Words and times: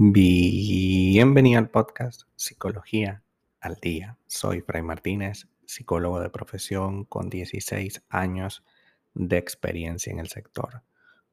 Bienvenido 0.00 1.58
al 1.58 1.70
podcast 1.70 2.22
Psicología 2.36 3.24
al 3.60 3.74
Día. 3.82 4.16
Soy 4.28 4.60
Fray 4.60 4.82
Martínez, 4.82 5.48
psicólogo 5.66 6.20
de 6.20 6.30
profesión 6.30 7.04
con 7.04 7.28
16 7.28 8.04
años 8.08 8.64
de 9.14 9.38
experiencia 9.38 10.12
en 10.12 10.20
el 10.20 10.28
sector. 10.28 10.82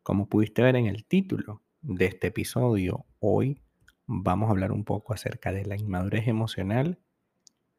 Como 0.01 0.27
pudiste 0.27 0.63
ver 0.63 0.75
en 0.77 0.87
el 0.87 1.05
título 1.05 1.61
de 1.83 2.05
este 2.05 2.27
episodio, 2.27 3.05
hoy 3.19 3.61
vamos 4.07 4.47
a 4.47 4.51
hablar 4.51 4.71
un 4.71 4.83
poco 4.83 5.13
acerca 5.13 5.51
de 5.51 5.65
la 5.65 5.77
inmadurez 5.77 6.27
emocional 6.27 6.97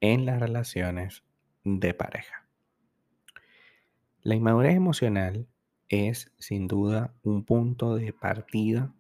en 0.00 0.24
las 0.24 0.38
relaciones 0.38 1.24
de 1.64 1.94
pareja. 1.94 2.45
La 4.26 4.34
inmadurez 4.34 4.74
emocional 4.74 5.46
es 5.88 6.32
sin 6.40 6.66
duda 6.66 7.14
un 7.22 7.44
punto 7.44 7.94
de 7.94 8.12
partida 8.12 8.92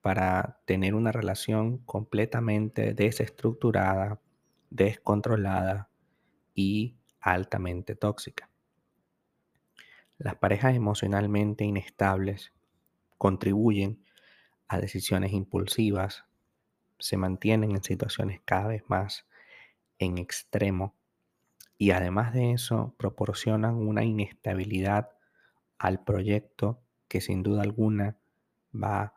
para 0.00 0.62
tener 0.64 0.94
una 0.94 1.12
relación 1.12 1.76
completamente 1.84 2.94
desestructurada, 2.94 4.22
descontrolada 4.70 5.90
y 6.54 6.96
altamente 7.20 7.96
tóxica. 7.96 8.48
Las 10.16 10.36
parejas 10.36 10.74
emocionalmente 10.74 11.64
inestables 11.64 12.54
contribuyen 13.18 14.02
a 14.68 14.78
decisiones 14.78 15.34
impulsivas, 15.34 16.24
se 16.98 17.18
mantienen 17.18 17.72
en 17.72 17.82
situaciones 17.82 18.40
cada 18.46 18.68
vez 18.68 18.84
más 18.88 19.26
en 19.98 20.16
extremo 20.16 20.94
y 21.78 21.90
además 21.90 22.32
de 22.32 22.52
eso 22.52 22.94
proporcionan 22.98 23.74
una 23.74 24.04
inestabilidad 24.04 25.10
al 25.78 26.04
proyecto 26.04 26.82
que 27.08 27.20
sin 27.20 27.42
duda 27.42 27.62
alguna 27.62 28.16
va 28.72 29.14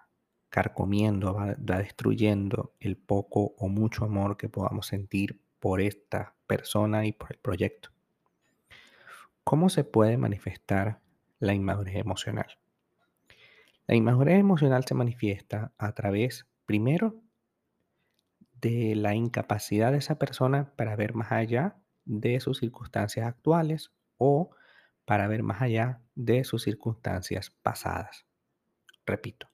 carcomiendo, 0.49 1.33
va, 1.33 1.55
destruyendo 1.57 2.73
el 2.79 2.97
poco 2.97 3.53
o 3.57 3.67
mucho 3.67 4.05
amor 4.05 4.37
que 4.37 4.49
podamos 4.49 4.87
sentir 4.87 5.41
por 5.59 5.81
esta 5.81 6.35
persona 6.47 7.05
y 7.05 7.11
por 7.11 7.33
el 7.33 7.39
proyecto. 7.39 7.89
¿Cómo 9.43 9.69
se 9.69 9.83
puede 9.83 10.17
manifestar 10.17 11.01
la 11.39 11.53
inmadurez 11.53 11.97
emocional? 11.97 12.57
La 13.87 13.95
inmadurez 13.95 14.39
emocional 14.39 14.83
se 14.85 14.95
manifiesta 14.95 15.71
a 15.77 15.91
través, 15.93 16.47
primero, 16.65 17.21
de 18.59 18.95
la 18.95 19.13
incapacidad 19.13 19.91
de 19.91 19.99
esa 19.99 20.17
persona 20.17 20.73
para 20.75 20.95
ver 20.95 21.13
más 21.13 21.31
allá 21.31 21.75
de 22.05 22.39
sus 22.39 22.59
circunstancias 22.59 23.27
actuales 23.27 23.91
o 24.17 24.51
para 25.05 25.27
ver 25.27 25.43
más 25.43 25.61
allá 25.61 26.01
de 26.15 26.43
sus 26.43 26.63
circunstancias 26.63 27.51
pasadas. 27.61 28.25
Repito, 29.05 29.49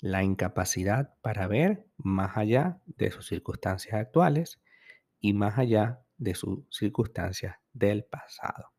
la 0.00 0.22
incapacidad 0.22 1.14
para 1.22 1.46
ver 1.46 1.86
más 1.96 2.36
allá 2.36 2.80
de 2.86 3.10
sus 3.10 3.26
circunstancias 3.26 3.94
actuales 3.94 4.60
y 5.20 5.32
más 5.32 5.58
allá 5.58 6.00
de 6.18 6.34
sus 6.34 6.60
circunstancias 6.70 7.56
del 7.72 8.04
pasado. 8.04 8.72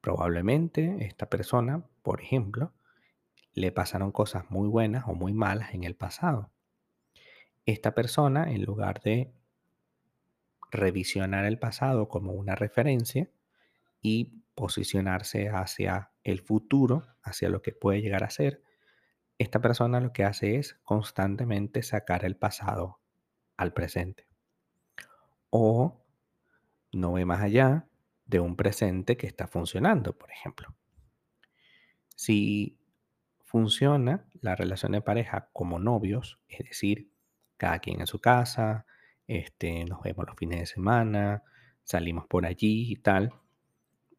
Probablemente 0.00 0.96
esta 1.00 1.28
persona, 1.28 1.84
por 2.02 2.20
ejemplo, 2.20 2.72
le 3.52 3.72
pasaron 3.72 4.12
cosas 4.12 4.50
muy 4.50 4.68
buenas 4.68 5.04
o 5.06 5.14
muy 5.14 5.32
malas 5.32 5.74
en 5.74 5.84
el 5.84 5.94
pasado. 5.94 6.50
Esta 7.66 7.94
persona, 7.94 8.50
en 8.50 8.64
lugar 8.64 9.00
de 9.00 9.32
revisionar 10.74 11.44
el 11.46 11.58
pasado 11.58 12.08
como 12.08 12.32
una 12.32 12.54
referencia 12.54 13.30
y 14.02 14.42
posicionarse 14.54 15.48
hacia 15.48 16.10
el 16.22 16.40
futuro, 16.40 17.06
hacia 17.22 17.48
lo 17.48 17.62
que 17.62 17.72
puede 17.72 18.02
llegar 18.02 18.24
a 18.24 18.30
ser, 18.30 18.62
esta 19.38 19.60
persona 19.60 20.00
lo 20.00 20.12
que 20.12 20.24
hace 20.24 20.56
es 20.56 20.74
constantemente 20.84 21.82
sacar 21.82 22.24
el 22.24 22.36
pasado 22.36 23.00
al 23.56 23.72
presente. 23.72 24.28
O 25.50 26.04
no 26.92 27.14
ve 27.14 27.24
más 27.24 27.42
allá 27.42 27.86
de 28.26 28.40
un 28.40 28.56
presente 28.56 29.16
que 29.16 29.26
está 29.26 29.46
funcionando, 29.46 30.16
por 30.16 30.30
ejemplo. 30.30 30.74
Si 32.14 32.78
funciona 33.42 34.26
la 34.40 34.54
relación 34.54 34.92
de 34.92 35.00
pareja 35.00 35.48
como 35.52 35.78
novios, 35.78 36.38
es 36.48 36.60
decir, 36.60 37.10
cada 37.56 37.80
quien 37.80 38.00
en 38.00 38.06
su 38.06 38.20
casa, 38.20 38.86
este, 39.26 39.84
nos 39.84 40.02
vemos 40.02 40.26
los 40.26 40.36
fines 40.36 40.60
de 40.60 40.66
semana, 40.66 41.42
salimos 41.82 42.26
por 42.26 42.46
allí 42.46 42.92
y 42.92 42.96
tal. 42.96 43.32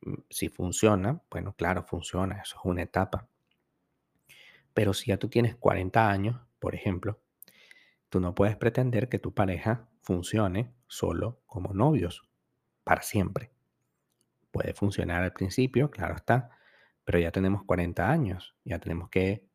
Mm, 0.02 0.14
si 0.30 0.50
funciona, 0.50 1.22
bueno, 1.30 1.54
claro, 1.56 1.84
funciona, 1.84 2.42
eso 2.42 2.58
es 2.58 2.66
una 2.66 2.84
etapa. 2.84 3.28
Pero 4.74 4.94
si 4.94 5.08
ya 5.08 5.18
tú 5.18 5.30
tienes 5.30 5.56
40 5.56 6.10
años, 6.10 6.42
por 6.60 6.76
ejemplo, 6.76 7.20
tú 8.10 8.20
no 8.20 8.36
puedes 8.36 8.58
pretender 8.58 9.10
que 9.10 9.20
tu 9.20 9.34
pareja 9.34 9.88
funcione 10.02 10.74
solo 10.88 11.42
como 11.46 11.74
novios 11.74 12.30
para 12.84 13.02
siempre. 13.02 13.52
Puede 14.52 14.74
funcionar 14.74 15.24
al 15.24 15.34
principio, 15.34 15.90
claro 15.92 16.16
está, 16.16 16.50
pero 17.04 17.20
ya 17.20 17.32
tenemos 17.32 17.64
40 17.64 18.10
años, 18.10 18.56
ya 18.64 18.80
tenemos 18.80 19.10
que 19.10 19.46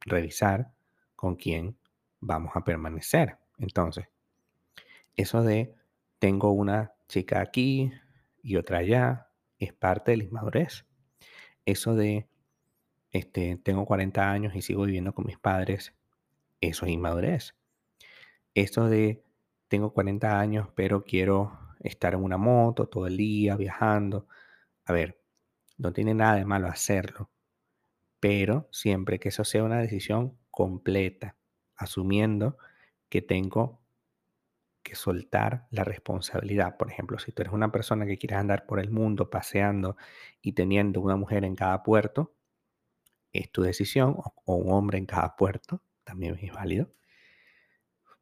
revisar 0.00 0.72
con 1.16 1.36
quién 1.36 1.76
vamos 2.20 2.52
a 2.54 2.64
permanecer. 2.64 3.38
Entonces, 3.58 4.08
eso 5.18 5.42
de 5.42 5.74
tengo 6.20 6.52
una 6.52 6.94
chica 7.08 7.40
aquí 7.40 7.92
y 8.40 8.56
otra 8.56 8.78
allá 8.78 9.30
es 9.58 9.72
parte 9.72 10.12
de 10.12 10.18
la 10.18 10.24
inmadurez. 10.24 10.86
Eso 11.66 11.96
de 11.96 12.28
este, 13.10 13.56
tengo 13.56 13.84
40 13.84 14.30
años 14.30 14.54
y 14.54 14.62
sigo 14.62 14.84
viviendo 14.84 15.12
con 15.14 15.26
mis 15.26 15.36
padres, 15.36 15.92
eso 16.60 16.86
es 16.86 16.92
inmadurez. 16.92 17.56
Eso 18.54 18.88
de 18.88 19.24
tengo 19.66 19.92
40 19.92 20.38
años, 20.38 20.68
pero 20.76 21.02
quiero 21.02 21.58
estar 21.80 22.14
en 22.14 22.22
una 22.22 22.36
moto 22.36 22.86
todo 22.86 23.08
el 23.08 23.16
día 23.16 23.56
viajando. 23.56 24.28
A 24.84 24.92
ver, 24.92 25.20
no 25.78 25.92
tiene 25.92 26.14
nada 26.14 26.36
de 26.36 26.44
malo 26.44 26.68
hacerlo, 26.68 27.28
pero 28.20 28.68
siempre 28.70 29.18
que 29.18 29.30
eso 29.30 29.44
sea 29.44 29.64
una 29.64 29.80
decisión 29.80 30.38
completa, 30.52 31.36
asumiendo 31.74 32.56
que 33.08 33.20
tengo 33.20 33.80
soltar 34.94 35.66
la 35.70 35.84
responsabilidad. 35.84 36.76
Por 36.76 36.90
ejemplo, 36.90 37.18
si 37.18 37.32
tú 37.32 37.42
eres 37.42 37.52
una 37.52 37.72
persona 37.72 38.06
que 38.06 38.18
quieres 38.18 38.38
andar 38.38 38.66
por 38.66 38.80
el 38.80 38.90
mundo 38.90 39.30
paseando 39.30 39.96
y 40.40 40.52
teniendo 40.52 41.00
una 41.00 41.16
mujer 41.16 41.44
en 41.44 41.54
cada 41.54 41.82
puerto, 41.82 42.34
es 43.32 43.50
tu 43.50 43.62
decisión, 43.62 44.16
o, 44.44 44.54
un 44.54 44.72
hombre 44.72 44.98
en 44.98 45.06
cada 45.06 45.36
puerto, 45.36 45.82
también 46.04 46.38
es 46.40 46.52
válido. 46.52 46.92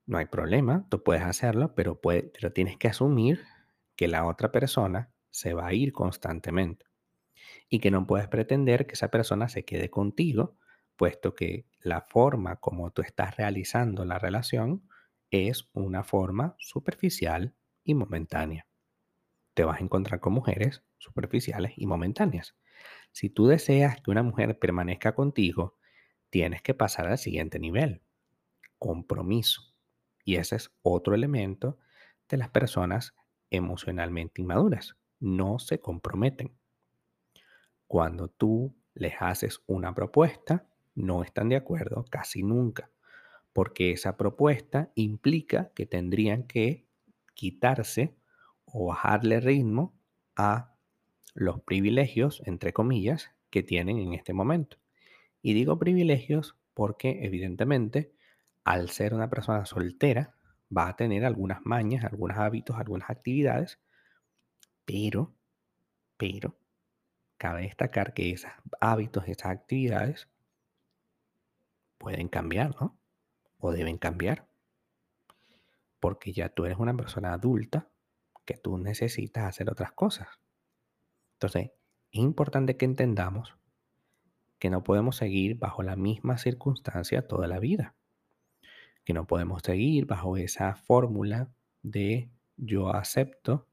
No 0.07 0.19
hay 0.19 0.27
problema, 0.27 0.87
tú 0.89 1.03
puedes 1.03 1.23
hacerlo, 1.23 1.75
pero, 1.75 2.01
pero 2.01 2.53
tienes 2.53 2.77
que 2.77 2.89
asumir 2.89 3.45
que 3.97 4.09
la 4.09 4.27
otra 4.27 4.53
persona 4.53 5.11
se 5.31 5.55
va 5.55 5.67
a 5.67 5.73
ir 5.73 5.93
constantemente 5.93 6.87
y 7.69 7.81
que 7.81 7.91
no 7.91 8.07
puedes 8.07 8.29
pretender 8.29 8.87
que 8.87 8.95
esa 8.95 9.11
persona 9.11 9.49
se 9.49 9.65
quede 9.65 9.91
contigo, 9.91 10.57
puesto 10.97 11.35
que 11.35 11.67
la 11.81 12.03
forma 12.03 12.57
como 12.57 12.91
tú 12.91 13.03
estás 13.03 13.37
realizando 13.37 14.05
la 14.05 14.19
relación 14.19 14.89
es 15.31 15.69
una 15.73 16.05
forma 16.05 16.55
superficial 16.59 17.55
y 17.85 17.95
momentánea. 17.95 18.67
Te 19.55 19.65
vas 19.65 19.81
a 19.81 19.85
encontrar 19.85 20.21
con 20.21 20.33
mujeres 20.33 20.83
superficiales 20.99 21.73
y 21.77 21.87
momentáneas. 21.87 22.57
Si 23.13 23.31
tú 23.31 23.47
deseas 23.47 24.01
que 24.01 24.11
una 24.11 24.23
mujer 24.23 24.59
permanezca 24.59 25.15
contigo, 25.15 25.79
tienes 26.31 26.63
que 26.63 26.75
pasar 26.75 27.07
al 27.09 27.19
siguiente 27.19 27.59
nivel, 27.59 28.03
compromiso. 28.79 29.75
Y 30.25 30.37
ese 30.37 30.57
es 30.57 30.71
otro 30.83 31.15
elemento 31.15 31.79
de 32.29 32.37
las 32.37 32.51
personas 32.51 33.15
emocionalmente 33.51 34.43
inmaduras. 34.43 34.97
No 35.21 35.59
se 35.59 35.81
comprometen. 35.81 36.59
Cuando 37.87 38.29
tú 38.29 38.77
les 38.95 39.15
haces 39.21 39.63
una 39.67 39.95
propuesta, 39.95 40.67
no 40.95 41.23
están 41.23 41.49
de 41.49 41.57
acuerdo 41.57 42.05
casi 42.11 42.43
nunca, 42.43 42.91
porque 43.57 43.91
esa 43.91 44.19
propuesta 44.19 44.93
implica 44.97 45.71
que 45.75 45.87
tendrían 45.87 46.43
que 46.43 46.85
quitarse 47.33 48.15
o 48.67 48.89
bajarle 48.89 49.41
ritmo 49.41 49.99
a 50.37 50.75
los 51.33 51.63
privilegios, 51.63 52.43
entre 52.45 52.75
comillas, 52.75 53.31
que 53.49 53.63
tienen 53.63 53.97
en 53.97 54.13
este 54.13 54.35
momento. 54.35 54.77
Y 55.41 55.55
digo 55.55 55.79
privilegios 55.79 56.55
porque 56.75 57.25
evidentemente 57.25 58.13
al 58.63 58.91
ser 58.91 59.15
una 59.15 59.31
persona 59.31 59.65
soltera 59.65 60.35
va 60.77 60.89
a 60.89 60.97
tener 60.97 61.25
algunas 61.25 61.65
mañas, 61.65 62.05
algunos 62.05 62.37
hábitos, 62.37 62.77
algunas 62.77 63.09
actividades, 63.09 63.81
pero, 64.85 65.35
pero, 66.19 66.59
cabe 67.39 67.63
destacar 67.63 68.13
que 68.13 68.33
esos 68.33 68.51
hábitos, 68.83 69.27
esas 69.29 69.47
actividades 69.47 70.29
pueden 71.97 72.29
cambiar, 72.29 72.79
¿no? 72.79 72.99
O 73.59 73.73
deben 73.73 73.99
cambiar. 73.99 74.47
Porque 76.01 76.33
ya 76.33 76.49
tú 76.49 76.65
eres 76.65 76.79
una 76.79 76.95
persona 76.95 77.33
adulta 77.33 77.89
que 78.45 78.57
tú 78.57 78.79
necesitas 78.79 79.45
hacer 79.45 79.71
otras 79.71 79.93
cosas. 79.93 80.29
Entonces, 81.35 81.73
es 82.13 82.21
importante 82.21 82.77
que 82.77 82.85
entendamos 82.85 83.57
que 84.59 84.71
no 84.71 84.83
podemos 84.83 85.17
seguir 85.17 85.59
bajo 85.59 85.83
la 85.83 85.97
misma 85.97 86.39
circunstancia 86.39 87.27
toda 87.27 87.47
la 87.47 87.59
vida, 87.59 87.95
que 89.05 89.13
no 89.13 89.27
podemos 89.27 89.63
seguir 89.63 90.07
bajo 90.07 90.37
esa 90.37 90.75
fórmula 90.77 91.51
de 91.83 92.31
yo 92.57 92.89
acepto 92.89 93.67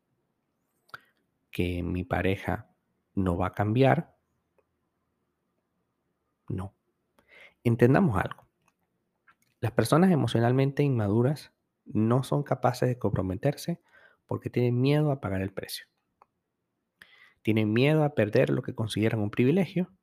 que 1.52 1.84
mi 1.84 2.04
pareja 2.04 2.70
no 3.16 3.38
va 3.38 3.48
a 3.48 3.54
cambiar. 3.54 4.16
No. 6.50 6.74
Entendamos 7.64 8.18
algo. 8.18 8.43
Las 9.64 9.72
personas 9.72 10.12
emocionalmente 10.12 10.84
inmaduras 10.84 11.54
no 11.86 12.24
son 12.24 12.44
capaces 12.44 12.90
de 12.90 13.00
comprometerse 13.00 13.82
porque 14.26 14.50
tienen 14.50 14.82
miedo 14.82 15.10
a 15.10 15.22
pagar 15.22 15.42
el 15.42 15.54
precio. 15.54 15.86
Tienen 17.44 17.72
miedo 17.72 18.04
a 18.04 18.14
perder 18.14 18.50
lo 18.50 18.62
que 18.62 18.76
consideran 18.76 19.22
un 19.22 19.30
privilegio 19.30 19.94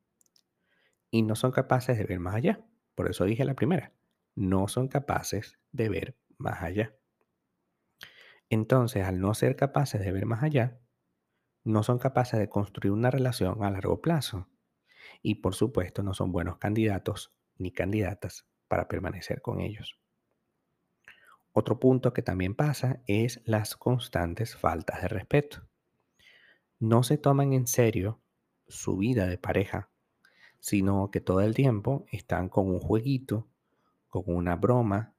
y 1.10 1.20
no 1.20 1.36
son 1.36 1.52
capaces 1.52 1.98
de 1.98 2.04
ver 2.04 2.20
más 2.20 2.36
allá. 2.36 2.64
Por 2.94 3.10
eso 3.10 3.26
dije 3.26 3.44
la 3.44 3.52
primera, 3.52 3.92
no 4.34 4.66
son 4.66 4.88
capaces 4.88 5.58
de 5.72 5.90
ver 5.90 6.16
más 6.38 6.62
allá. 6.62 6.96
Entonces, 8.48 9.04
al 9.04 9.20
no 9.20 9.34
ser 9.34 9.56
capaces 9.56 10.00
de 10.00 10.10
ver 10.10 10.24
más 10.24 10.42
allá, 10.42 10.80
no 11.64 11.82
son 11.82 11.98
capaces 11.98 12.40
de 12.40 12.48
construir 12.48 12.92
una 12.92 13.10
relación 13.10 13.62
a 13.62 13.70
largo 13.70 14.00
plazo. 14.00 14.48
Y 15.20 15.34
por 15.34 15.54
supuesto, 15.54 16.02
no 16.02 16.14
son 16.14 16.32
buenos 16.32 16.56
candidatos 16.56 17.34
ni 17.58 17.72
candidatas 17.72 18.49
para 18.70 18.88
permanecer 18.88 19.42
con 19.42 19.60
ellos. 19.60 19.98
Otro 21.52 21.78
punto 21.78 22.14
que 22.14 22.22
también 22.22 22.54
pasa 22.54 23.02
es 23.06 23.42
las 23.44 23.76
constantes 23.76 24.56
faltas 24.56 25.02
de 25.02 25.08
respeto. 25.08 25.68
No 26.78 27.02
se 27.02 27.18
toman 27.18 27.52
en 27.52 27.66
serio 27.66 28.22
su 28.68 28.96
vida 28.96 29.26
de 29.26 29.36
pareja 29.36 29.90
sino 30.60 31.10
que 31.10 31.20
todo 31.20 31.40
el 31.40 31.54
tiempo 31.54 32.06
están 32.12 32.48
con 32.48 32.68
un 32.68 32.80
jueguito, 32.80 33.48
con 34.08 34.24
una 34.26 34.56
broma, 34.56 35.14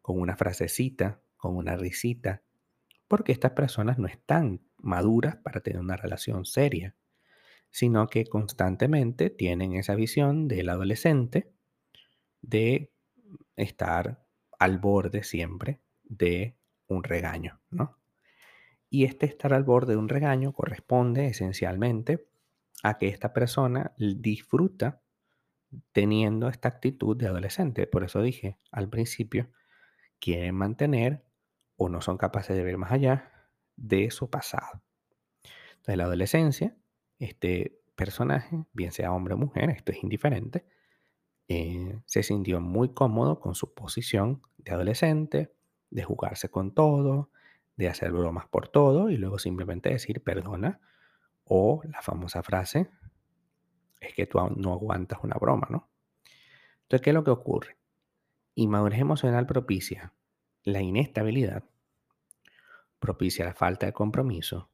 con 0.00 0.20
una 0.20 0.36
frasecita, 0.36 1.20
con 1.36 1.56
una 1.56 1.76
risita, 1.76 2.42
porque 3.08 3.32
estas 3.32 3.52
personas 3.52 3.98
no 3.98 4.06
están 4.06 4.60
maduras 4.78 5.36
para 5.36 5.60
tener 5.60 5.80
una 5.80 5.96
relación 5.96 6.44
seria, 6.44 6.94
sino 7.70 8.06
que 8.06 8.24
constantemente 8.26 9.28
tienen 9.28 9.74
esa 9.74 9.96
visión 9.96 10.48
del 10.48 10.68
adolescente 10.68 11.52
de 12.42 12.92
estar 13.56 14.26
al 14.58 14.78
borde 14.78 15.22
siempre 15.22 15.80
de 16.04 16.56
un 16.86 17.04
regaño, 17.04 17.60
¿no? 17.70 17.98
Y 18.88 19.04
este 19.04 19.26
estar 19.26 19.52
al 19.52 19.64
borde 19.64 19.92
de 19.92 19.98
un 19.98 20.08
regaño 20.08 20.52
corresponde 20.52 21.26
esencialmente 21.26 22.28
a 22.82 22.98
que 22.98 23.08
esta 23.08 23.32
persona 23.32 23.92
disfruta 23.98 25.02
teniendo 25.92 26.48
esta 26.48 26.68
actitud 26.68 27.16
de 27.16 27.26
adolescente. 27.26 27.86
Por 27.86 28.04
eso 28.04 28.22
dije 28.22 28.58
al 28.70 28.88
principio, 28.88 29.50
quieren 30.20 30.54
mantener 30.54 31.24
o 31.76 31.88
no 31.88 32.00
son 32.00 32.16
capaces 32.16 32.56
de 32.56 32.62
ver 32.62 32.78
más 32.78 32.92
allá 32.92 33.32
de 33.76 34.10
su 34.10 34.30
pasado. 34.30 34.82
Entonces, 35.76 35.96
la 35.96 36.04
adolescencia, 36.04 36.76
este 37.18 37.80
personaje, 37.94 38.64
bien 38.72 38.92
sea 38.92 39.12
hombre 39.12 39.34
o 39.34 39.38
mujer, 39.38 39.70
esto 39.70 39.92
es 39.92 40.02
indiferente, 40.02 40.66
eh, 41.48 42.00
se 42.06 42.22
sintió 42.22 42.60
muy 42.60 42.90
cómodo 42.90 43.40
con 43.40 43.54
su 43.54 43.72
posición 43.74 44.42
de 44.58 44.72
adolescente, 44.72 45.52
de 45.90 46.02
jugarse 46.02 46.50
con 46.50 46.74
todo, 46.74 47.30
de 47.76 47.88
hacer 47.88 48.12
bromas 48.12 48.46
por 48.46 48.68
todo 48.68 49.10
y 49.10 49.16
luego 49.16 49.38
simplemente 49.38 49.90
decir 49.90 50.22
perdona 50.22 50.80
o 51.44 51.82
la 51.84 52.02
famosa 52.02 52.42
frase, 52.42 52.90
es 54.00 54.14
que 54.14 54.26
tú 54.26 54.38
no 54.56 54.72
aguantas 54.72 55.20
una 55.22 55.36
broma, 55.36 55.68
¿no? 55.70 55.88
Entonces, 56.82 57.02
¿qué 57.02 57.10
es 57.10 57.14
lo 57.14 57.24
que 57.24 57.30
ocurre? 57.30 57.76
Inmadurez 58.54 59.00
emocional 59.00 59.46
propicia 59.46 60.12
la 60.64 60.80
inestabilidad, 60.80 61.64
propicia 62.98 63.44
la 63.44 63.54
falta 63.54 63.86
de 63.86 63.92
compromiso 63.92 64.70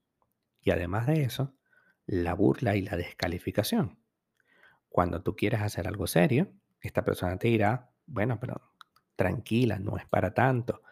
y 0.62 0.70
además 0.70 1.06
de 1.06 1.22
eso, 1.22 1.54
la 2.06 2.34
burla 2.34 2.76
y 2.76 2.82
la 2.82 2.96
descalificación. 2.96 3.98
Cuando 4.88 5.22
tú 5.22 5.36
quieres 5.36 5.60
hacer 5.60 5.88
algo 5.88 6.06
serio, 6.06 6.52
esta 6.82 7.04
persona 7.04 7.38
te 7.38 7.48
dirá, 7.48 7.90
bueno, 8.06 8.38
pero 8.40 8.60
tranquila, 9.16 9.78
no 9.78 9.96
es 9.96 10.06
para 10.06 10.34
tanto, 10.34 10.82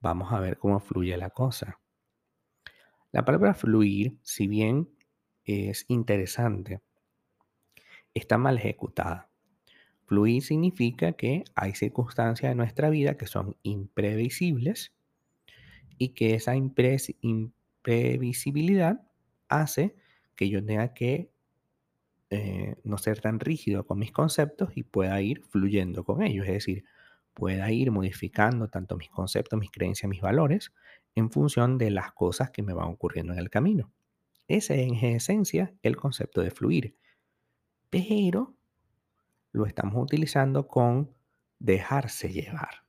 vamos 0.00 0.32
a 0.32 0.40
ver 0.40 0.58
cómo 0.58 0.78
fluye 0.78 1.16
la 1.16 1.30
cosa. 1.30 1.80
La 3.10 3.24
palabra 3.24 3.54
fluir, 3.54 4.18
si 4.22 4.46
bien 4.46 4.90
es 5.44 5.86
interesante, 5.88 6.82
está 8.12 8.36
mal 8.36 8.58
ejecutada. 8.58 9.30
Fluir 10.04 10.42
significa 10.42 11.12
que 11.12 11.44
hay 11.54 11.74
circunstancias 11.74 12.50
de 12.50 12.54
nuestra 12.54 12.90
vida 12.90 13.16
que 13.16 13.26
son 13.26 13.56
imprevisibles 13.62 14.92
y 15.96 16.10
que 16.10 16.34
esa 16.34 16.54
imprevisibilidad 16.54 19.00
hace 19.48 19.96
que 20.34 20.48
yo 20.48 20.64
tenga 20.64 20.94
que 20.94 21.30
eh, 22.30 22.76
no 22.84 22.98
ser 22.98 23.20
tan 23.20 23.40
rígido 23.40 23.86
con 23.86 23.98
mis 23.98 24.12
conceptos 24.12 24.70
y 24.76 24.82
pueda 24.82 25.20
ir 25.20 25.42
fluyendo 25.44 26.04
con 26.04 26.22
ellos. 26.22 26.46
Es 26.46 26.54
decir, 26.54 26.84
pueda 27.34 27.70
ir 27.70 27.90
modificando 27.90 28.68
tanto 28.68 28.96
mis 28.96 29.10
conceptos, 29.10 29.58
mis 29.58 29.70
creencias, 29.70 30.10
mis 30.10 30.20
valores 30.20 30.72
en 31.14 31.30
función 31.30 31.78
de 31.78 31.90
las 31.90 32.12
cosas 32.12 32.50
que 32.50 32.62
me 32.62 32.74
van 32.74 32.88
ocurriendo 32.88 33.32
en 33.32 33.38
el 33.38 33.50
camino. 33.50 33.92
Ese 34.46 34.82
es 34.82 34.88
en 34.88 34.94
esencia 35.14 35.74
el 35.82 35.96
concepto 35.96 36.40
de 36.40 36.50
fluir. 36.50 36.96
Pero 37.90 38.54
lo 39.52 39.66
estamos 39.66 40.02
utilizando 40.02 40.68
con 40.68 41.14
dejarse 41.58 42.32
llevar. 42.32 42.84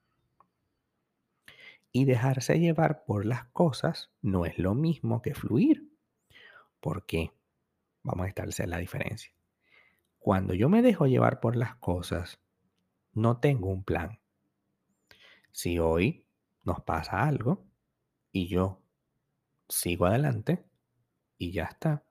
Y 1.92 2.06
dejarse 2.06 2.60
llevar 2.60 3.04
por 3.06 3.26
las 3.26 3.46
cosas 3.46 4.12
no 4.22 4.46
es 4.46 4.60
lo 4.60 4.76
mismo 4.76 5.22
que 5.22 5.34
fluir. 5.34 5.90
¿Por 6.80 7.06
qué? 7.06 7.32
Vamos 8.04 8.26
a 8.26 8.30
establecer 8.30 8.70
la 8.70 8.78
diferencia. 8.78 9.32
Cuando 10.20 10.54
yo 10.54 10.70
me 10.70 10.82
dejo 10.82 11.08
llevar 11.08 11.40
por 11.40 11.56
las 11.56 11.76
cosas, 11.76 12.40
no 13.14 13.40
tengo 13.40 13.70
un 13.70 13.84
plan. 13.84 14.20
Si 15.52 15.80
hoy 15.80 16.26
nos 16.64 16.82
pasa 16.82 17.24
algo 17.24 17.66
y 18.32 18.48
yo 18.48 18.82
sigo 19.68 20.06
adelante, 20.06 20.70
y 21.40 21.52
ya 21.52 21.64
está. 21.64 22.04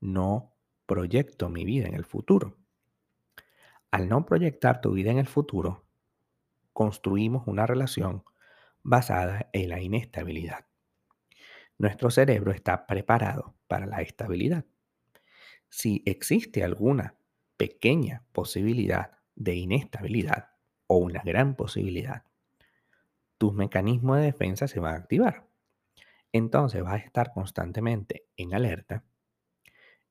No 0.00 0.54
proyecto 0.84 1.48
mi 1.48 1.64
vida 1.64 1.88
en 1.88 1.94
el 1.94 2.04
futuro. 2.04 2.56
Al 3.90 4.08
no 4.08 4.24
proyectar 4.26 4.80
tu 4.80 4.92
vida 4.92 5.10
en 5.10 5.18
el 5.18 5.26
futuro, 5.26 5.86
construimos 6.72 7.48
una 7.48 7.66
relación 7.66 8.22
basada 8.82 9.48
en 9.52 9.70
la 9.70 9.80
inestabilidad. 9.80 10.66
Nuestro 11.78 12.10
cerebro 12.10 12.52
está 12.52 12.86
preparado 12.86 13.56
para 13.66 13.86
la 13.86 14.02
estabilidad. 14.02 14.64
Si 15.68 16.02
existe 16.06 16.64
alguna 16.64 17.16
pequeña 17.56 18.24
posibilidad 18.32 19.18
de 19.34 19.54
inestabilidad 19.54 20.50
o 20.86 20.96
una 20.96 21.22
gran 21.22 21.56
posibilidad, 21.56 22.24
tus 23.38 23.52
mecanismos 23.52 24.18
de 24.18 24.24
defensa 24.24 24.68
se 24.68 24.80
van 24.80 24.94
a 24.94 24.98
activar. 24.98 25.46
Entonces 26.32 26.82
vas 26.82 26.94
a 26.94 27.04
estar 27.04 27.32
constantemente 27.32 28.26
en 28.36 28.54
alerta, 28.54 29.04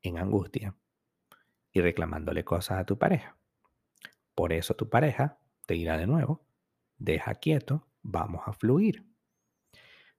en 0.02 0.18
angustia 0.18 0.76
y 1.72 1.82
reclamándole 1.82 2.44
cosas 2.44 2.80
a 2.80 2.86
tu 2.86 2.98
pareja. 2.98 3.38
Por 4.34 4.54
eso 4.54 4.76
tu 4.76 4.90
pareja 4.90 5.40
te 5.66 5.74
dirá 5.76 5.98
de 5.98 6.08
nuevo, 6.08 6.46
deja 6.98 7.36
quieto, 7.36 7.88
vamos 8.02 8.42
a 8.46 8.54
fluir. 8.54 9.06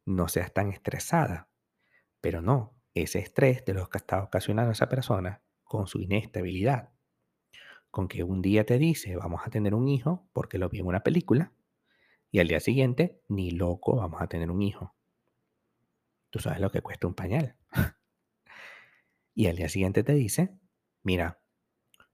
No 0.05 0.29
seas 0.29 0.53
tan 0.53 0.71
estresada, 0.71 1.49
pero 2.21 2.41
no, 2.43 2.76
ese 3.03 3.19
estrés 3.19 3.65
de 3.65 3.75
lo 3.75 3.89
que 3.89 3.99
está 3.99 4.23
ocasionando 4.23 4.73
esa 4.73 4.89
persona 4.89 5.43
con 5.65 5.87
su 5.87 6.01
inestabilidad. 6.01 6.91
Con 7.91 8.09
que 8.09 8.23
un 8.25 8.41
día 8.41 8.65
te 8.65 8.79
dice, 8.79 9.17
vamos 9.17 9.43
a 9.45 9.51
tener 9.51 9.75
un 9.75 9.89
hijo 9.89 10.27
porque 10.33 10.59
lo 10.59 10.69
vi 10.69 10.81
en 10.81 10.87
una 10.87 11.03
película, 11.03 11.53
y 12.31 12.41
al 12.41 12.49
día 12.49 12.61
siguiente, 12.61 13.23
ni 13.29 13.51
loco, 13.51 13.97
vamos 13.97 14.21
a 14.21 14.27
tener 14.27 14.51
un 14.51 14.63
hijo. 14.63 14.95
Tú 16.31 16.39
sabes 16.39 16.61
lo 16.61 16.71
que 16.71 16.83
cuesta 16.83 17.07
un 17.07 17.15
pañal. 17.15 17.57
y 19.35 19.47
al 19.47 19.57
día 19.57 19.69
siguiente 19.69 20.03
te 20.03 20.15
dice, 20.15 20.59
mira, 21.03 21.41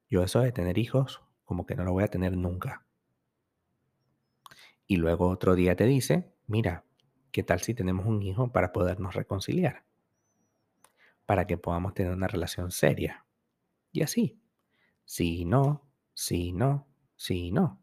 yo 0.09 0.23
eso 0.23 0.41
de 0.41 0.53
tener 0.53 0.79
hijos 0.79 1.23
como 1.45 1.65
que 1.65 1.75
no 1.75 1.85
lo 1.85 1.93
voy 1.93 2.05
a 2.05 2.09
tener 2.09 2.37
nunca. 2.37 2.87
Y 4.87 4.97
luego 4.97 5.29
otro 5.29 5.55
día 5.55 5.77
te 5.77 5.85
dice, 5.85 6.35
mira, 6.47 6.85
¿qué 7.31 7.43
tal 7.43 7.61
si 7.61 7.73
tenemos 7.73 8.07
un 8.07 8.23
hijo 8.23 8.53
para 8.53 8.73
podernos 8.73 9.15
reconciliar? 9.15 9.85
Para 11.33 11.47
que 11.47 11.57
podamos 11.57 11.95
tener 11.95 12.13
una 12.13 12.29
relación 12.29 12.71
seria. 12.71 13.25
Y 13.91 14.03
así. 14.03 14.39
Sí, 15.07 15.47
no, 15.47 15.91
sí, 16.13 16.53
no, 16.53 16.87
sí, 17.17 17.51
no. 17.51 17.81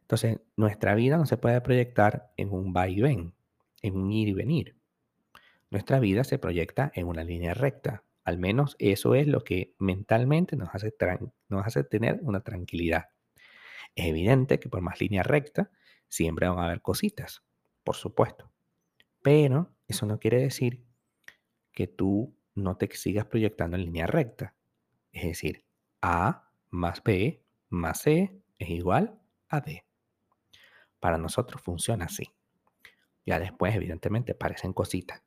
Entonces, 0.00 0.40
nuestra 0.56 0.96
vida 0.96 1.16
no 1.16 1.24
se 1.26 1.36
puede 1.36 1.60
proyectar 1.60 2.32
en 2.36 2.50
un 2.50 2.74
va 2.74 2.88
y 2.88 3.00
ven, 3.00 3.36
en 3.82 3.96
un 3.96 4.10
ir 4.10 4.26
y 4.26 4.32
venir. 4.32 4.76
Nuestra 5.70 6.00
vida 6.00 6.24
se 6.24 6.40
proyecta 6.40 6.90
en 6.96 7.06
una 7.06 7.22
línea 7.22 7.54
recta, 7.54 8.02
Al 8.24 8.38
menos 8.38 8.74
eso 8.80 9.14
es 9.14 9.28
lo 9.28 9.44
que 9.44 9.76
mentalmente 9.78 10.56
nos 10.56 10.74
hace, 10.74 10.92
nos 11.48 11.64
hace 11.64 11.84
tener 11.84 12.18
una 12.22 12.40
tranquilidad. 12.40 13.10
Es 13.94 14.06
evidente 14.06 14.58
que 14.58 14.68
por 14.68 14.80
más 14.80 15.00
línea 15.00 15.22
recta 15.22 15.70
siempre 16.08 16.48
van 16.48 16.58
a 16.58 16.64
haber 16.64 16.82
cositas, 16.82 17.44
por 17.84 17.94
supuesto. 17.94 18.50
Pero 19.22 19.72
eso 19.86 20.04
no 20.04 20.18
quiere 20.18 20.42
decir 20.42 20.84
que 21.70 21.86
tú 21.86 22.41
no 22.54 22.76
te 22.76 22.88
sigas 22.94 23.26
proyectando 23.26 23.76
en 23.76 23.84
línea 23.84 24.06
recta. 24.06 24.54
Es 25.12 25.24
decir, 25.24 25.64
A 26.00 26.50
más 26.70 27.02
B 27.02 27.42
más 27.72 28.02
C 28.02 28.38
es 28.58 28.68
igual 28.68 29.18
a 29.48 29.60
D. 29.60 29.84
Para 31.00 31.18
nosotros 31.18 31.60
funciona 31.62 32.04
así. 32.04 32.30
Ya 33.24 33.40
después, 33.40 33.74
evidentemente, 33.74 34.34
parecen 34.34 34.72
cositas. 34.72 35.22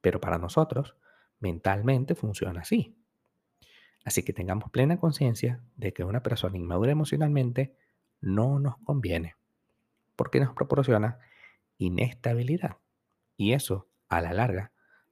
Pero 0.00 0.20
para 0.20 0.38
nosotros, 0.38 0.96
mentalmente 1.38 2.14
funciona 2.14 2.60
así. 2.60 2.96
Así 4.04 4.22
que 4.22 4.32
tengamos 4.32 4.70
plena 4.70 4.98
conciencia 4.98 5.62
de 5.76 5.92
que 5.92 6.04
una 6.04 6.22
persona 6.22 6.58
inmadura 6.58 6.92
emocionalmente 6.92 7.76
no 8.20 8.58
nos 8.58 8.76
conviene, 8.78 9.36
porque 10.16 10.40
nos 10.40 10.52
proporciona 10.54 11.18
inestabilidad. 11.78 12.78
Y 13.36 13.52
eso, 13.52 13.88
a 14.08 14.20
la 14.20 14.32
larga, 14.32 14.72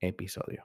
episodio. 0.00 0.64